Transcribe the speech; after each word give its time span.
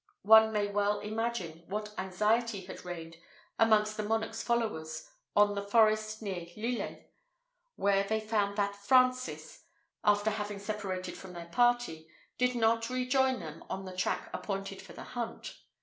One 0.23 0.51
may 0.51 0.65
well 0.67 0.99
imagine 1.01 1.61
what 1.67 1.93
anxiety 1.95 2.61
had 2.61 2.83
reigned 2.83 3.17
amongst 3.59 3.97
the 3.97 4.01
monarch's 4.01 4.41
followers 4.41 5.07
in 5.37 5.53
the 5.53 5.61
forest 5.61 6.23
near 6.23 6.47
Lillers, 6.57 7.03
when 7.75 8.07
they 8.07 8.19
found 8.19 8.57
that 8.57 8.75
Francis, 8.75 9.63
after 10.03 10.31
having 10.31 10.57
separated 10.57 11.15
from 11.15 11.33
their 11.33 11.49
party, 11.49 12.07
did 12.39 12.55
not 12.55 12.89
rejoin 12.89 13.41
them 13.41 13.63
on 13.69 13.85
the 13.85 13.95
track 13.95 14.31
appointed 14.33 14.81
for 14.81 14.93
the 14.93 15.03
hunt. 15.03 15.57